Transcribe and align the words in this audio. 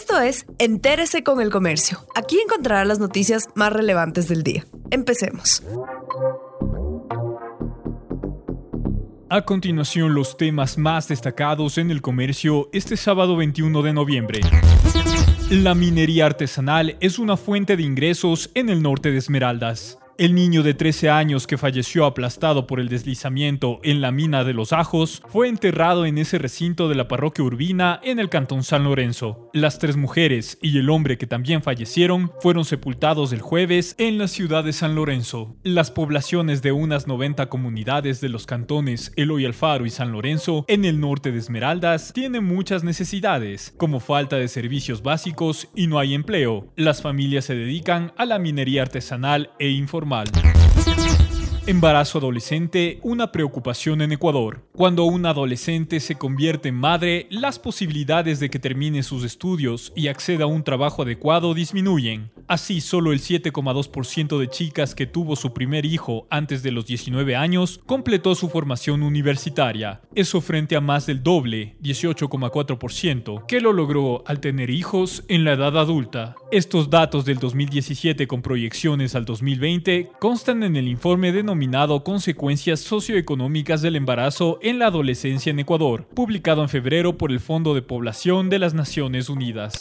Esto 0.00 0.20
es 0.20 0.46
Entérese 0.60 1.24
con 1.24 1.40
el 1.40 1.50
Comercio. 1.50 1.98
Aquí 2.14 2.38
encontrará 2.38 2.84
las 2.84 3.00
noticias 3.00 3.48
más 3.56 3.72
relevantes 3.72 4.28
del 4.28 4.44
día. 4.44 4.64
Empecemos. 4.92 5.60
A 9.28 9.42
continuación, 9.42 10.14
los 10.14 10.36
temas 10.36 10.78
más 10.78 11.08
destacados 11.08 11.78
en 11.78 11.90
el 11.90 12.00
comercio 12.00 12.70
este 12.72 12.96
sábado 12.96 13.36
21 13.36 13.82
de 13.82 13.92
noviembre. 13.92 14.40
La 15.50 15.74
minería 15.74 16.26
artesanal 16.26 16.96
es 17.00 17.18
una 17.18 17.36
fuente 17.36 17.76
de 17.76 17.82
ingresos 17.82 18.52
en 18.54 18.68
el 18.68 18.80
norte 18.80 19.10
de 19.10 19.18
Esmeraldas. 19.18 19.98
El 20.18 20.34
niño 20.34 20.64
de 20.64 20.74
13 20.74 21.10
años 21.10 21.46
que 21.46 21.56
falleció 21.56 22.04
aplastado 22.04 22.66
por 22.66 22.80
el 22.80 22.88
deslizamiento 22.88 23.78
en 23.84 24.00
la 24.00 24.10
mina 24.10 24.42
de 24.42 24.52
los 24.52 24.72
Ajos 24.72 25.22
fue 25.28 25.46
enterrado 25.46 26.06
en 26.06 26.18
ese 26.18 26.38
recinto 26.38 26.88
de 26.88 26.96
la 26.96 27.06
parroquia 27.06 27.44
Urbina 27.44 28.00
en 28.02 28.18
el 28.18 28.28
cantón 28.28 28.64
San 28.64 28.82
Lorenzo. 28.82 29.48
Las 29.52 29.78
tres 29.78 29.96
mujeres 29.96 30.58
y 30.60 30.76
el 30.76 30.90
hombre 30.90 31.18
que 31.18 31.28
también 31.28 31.62
fallecieron 31.62 32.32
fueron 32.40 32.64
sepultados 32.64 33.32
el 33.32 33.42
jueves 33.42 33.94
en 33.96 34.18
la 34.18 34.26
ciudad 34.26 34.64
de 34.64 34.72
San 34.72 34.96
Lorenzo. 34.96 35.54
Las 35.62 35.92
poblaciones 35.92 36.62
de 36.62 36.72
unas 36.72 37.06
90 37.06 37.48
comunidades 37.48 38.20
de 38.20 38.28
los 38.28 38.44
cantones 38.44 39.12
Eloy 39.14 39.44
Alfaro 39.44 39.86
y 39.86 39.90
San 39.90 40.10
Lorenzo 40.10 40.64
en 40.66 40.84
el 40.84 40.98
norte 40.98 41.30
de 41.30 41.38
Esmeraldas 41.38 42.12
tienen 42.12 42.42
muchas 42.42 42.82
necesidades, 42.82 43.72
como 43.76 44.00
falta 44.00 44.34
de 44.34 44.48
servicios 44.48 45.04
básicos 45.04 45.68
y 45.76 45.86
no 45.86 46.00
hay 46.00 46.14
empleo. 46.14 46.72
Las 46.74 47.02
familias 47.02 47.44
se 47.44 47.54
dedican 47.54 48.12
a 48.16 48.26
la 48.26 48.40
minería 48.40 48.82
artesanal 48.82 49.52
e 49.60 49.68
informal 49.68 50.07
vermelho. 50.08 51.27
Embarazo 51.68 52.16
adolescente, 52.16 52.98
una 53.02 53.30
preocupación 53.30 54.00
en 54.00 54.12
Ecuador. 54.12 54.64
Cuando 54.72 55.04
un 55.04 55.26
adolescente 55.26 56.00
se 56.00 56.14
convierte 56.14 56.70
en 56.70 56.76
madre, 56.76 57.26
las 57.28 57.58
posibilidades 57.58 58.40
de 58.40 58.48
que 58.48 58.58
termine 58.58 59.02
sus 59.02 59.22
estudios 59.22 59.92
y 59.94 60.08
acceda 60.08 60.44
a 60.44 60.46
un 60.46 60.64
trabajo 60.64 61.02
adecuado 61.02 61.52
disminuyen. 61.52 62.30
Así, 62.46 62.80
solo 62.80 63.12
el 63.12 63.20
7,2% 63.20 64.38
de 64.38 64.48
chicas 64.48 64.94
que 64.94 65.06
tuvo 65.06 65.36
su 65.36 65.52
primer 65.52 65.84
hijo 65.84 66.26
antes 66.30 66.62
de 66.62 66.72
los 66.72 66.86
19 66.86 67.36
años 67.36 67.80
completó 67.84 68.34
su 68.34 68.48
formación 68.48 69.02
universitaria. 69.02 70.00
Eso 70.14 70.40
frente 70.40 70.74
a 70.74 70.80
más 70.80 71.04
del 71.04 71.22
doble, 71.22 71.76
18,4%, 71.82 73.44
que 73.44 73.60
lo 73.60 73.74
logró 73.74 74.24
al 74.26 74.40
tener 74.40 74.70
hijos 74.70 75.22
en 75.28 75.44
la 75.44 75.52
edad 75.52 75.76
adulta. 75.76 76.34
Estos 76.50 76.88
datos 76.88 77.26
del 77.26 77.38
2017 77.38 78.26
con 78.26 78.40
proyecciones 78.40 79.14
al 79.14 79.26
2020 79.26 80.12
constan 80.18 80.62
en 80.62 80.76
el 80.76 80.88
informe 80.88 81.30
denominado 81.30 81.57
Consecuencias 82.04 82.80
socioeconómicas 82.80 83.82
del 83.82 83.96
embarazo 83.96 84.58
en 84.62 84.78
la 84.78 84.86
adolescencia 84.86 85.50
en 85.50 85.58
Ecuador, 85.58 86.06
publicado 86.14 86.62
en 86.62 86.68
febrero 86.68 87.18
por 87.18 87.32
el 87.32 87.40
Fondo 87.40 87.74
de 87.74 87.82
Población 87.82 88.48
de 88.48 88.58
las 88.58 88.74
Naciones 88.74 89.28
Unidas 89.28 89.78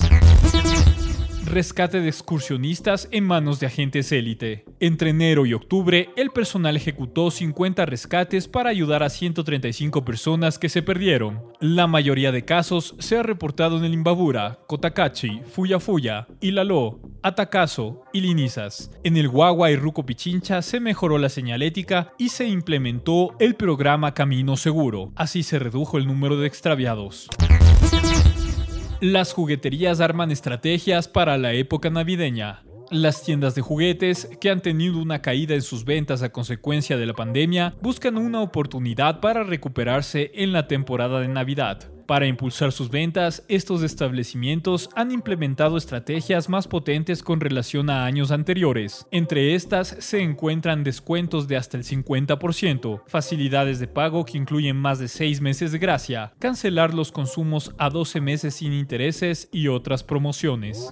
rescate 1.48 2.02
de 2.02 2.10
excursionistas 2.10 3.08
en 3.12 3.24
manos 3.24 3.60
de 3.60 3.68
agentes 3.68 4.12
élite. 4.12 4.66
Entre 4.80 5.12
enero 5.12 5.46
y 5.46 5.54
octubre, 5.54 6.10
el 6.16 6.30
personal 6.32 6.76
ejecutó 6.76 7.32
50 7.32 7.86
rescates 7.86 8.48
para 8.48 8.70
ayudar 8.70 9.02
a 9.02 9.10
135 9.10 10.04
personas 10.04 10.60
que 10.60 10.70
se 10.70 10.82
perdieron. 10.82 11.42
La 11.60 11.88
mayoría 11.88 12.32
de 12.32 12.46
casos 12.46 12.96
se 13.00 13.18
ha 13.18 13.24
reportado 13.24 13.78
en 13.78 13.86
el 13.86 13.94
Imbabura, 13.94 14.60
Cotacachi, 14.68 15.42
Fuya, 15.50 16.28
Ilaló, 16.42 17.00
Atacazo 17.28 18.04
y 18.14 18.22
Linizas. 18.22 18.90
En 19.04 19.18
el 19.18 19.28
Guagua 19.28 19.70
y 19.70 19.76
Ruco 19.76 20.06
Pichincha 20.06 20.62
se 20.62 20.80
mejoró 20.80 21.18
la 21.18 21.28
señalética 21.28 22.14
y 22.18 22.30
se 22.30 22.48
implementó 22.48 23.36
el 23.40 23.56
programa 23.56 24.14
Camino 24.14 24.56
Seguro. 24.56 25.12
Así 25.14 25.44
se 25.44 25.60
redujo 25.60 25.98
el 25.98 26.08
número 26.08 26.38
de 26.38 26.48
extraviados. 26.48 27.28
Las 29.02 29.34
jugueterías 29.34 30.00
arman 30.00 30.32
estrategias 30.32 31.10
para 31.10 31.38
la 31.38 31.52
época 31.52 31.90
navideña. 31.90 32.64
Las 32.92 33.22
tiendas 33.24 33.56
de 33.56 33.62
juguetes, 33.62 34.30
que 34.40 34.50
han 34.50 34.62
tenido 34.62 34.98
una 34.98 35.22
caída 35.22 35.54
en 35.54 35.64
sus 35.64 35.84
ventas 35.84 36.24
a 36.24 36.32
consecuencia 36.32 36.96
de 36.96 37.08
la 37.08 37.14
pandemia, 37.14 37.76
buscan 37.82 38.18
una 38.18 38.40
oportunidad 38.40 39.20
para 39.20 39.44
recuperarse 39.44 40.32
en 40.34 40.54
la 40.54 40.70
temporada 40.70 41.20
de 41.20 41.28
Navidad. 41.28 41.92
Para 42.08 42.26
impulsar 42.26 42.72
sus 42.72 42.90
ventas, 42.90 43.44
estos 43.50 43.84
establecimientos 43.84 44.90
han 44.96 45.12
implementado 45.12 45.76
estrategias 45.76 46.48
más 46.48 46.66
potentes 46.66 47.22
con 47.22 47.42
relación 47.42 47.90
a 47.90 48.06
años 48.06 48.32
anteriores. 48.32 49.06
Entre 49.12 49.56
estas 49.56 49.90
se 50.00 50.22
encuentran 50.22 50.86
descuentos 50.86 51.50
de 51.50 51.58
hasta 51.58 51.76
el 51.76 51.84
50%, 51.84 53.02
facilidades 53.08 53.80
de 53.80 53.90
pago 53.90 54.24
que 54.24 54.38
incluyen 54.38 54.78
más 54.78 55.00
de 55.00 55.10
6 55.10 55.42
meses 55.42 55.74
de 55.74 55.80
gracia, 55.80 56.34
cancelar 56.40 56.94
los 56.94 57.12
consumos 57.12 57.76
a 57.78 57.90
12 57.90 58.22
meses 58.22 58.56
sin 58.56 58.72
intereses 58.72 59.50
y 59.52 59.68
otras 59.68 60.02
promociones. 60.06 60.90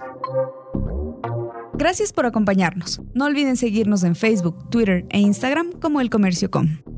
Gracias 1.72 2.12
por 2.12 2.26
acompañarnos. 2.26 3.00
No 3.14 3.24
olviden 3.24 3.56
seguirnos 3.56 4.04
en 4.04 4.16
Facebook, 4.16 4.68
Twitter 4.68 5.06
e 5.08 5.18
Instagram 5.20 5.72
como 5.80 6.02
El 6.02 6.10
Comercio 6.10 6.50
Com. 6.50 6.95